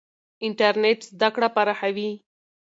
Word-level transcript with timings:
انټرنېټ 0.45 0.99
زده 1.13 1.29
کړه 1.35 1.47
پراخوي. 1.55 2.11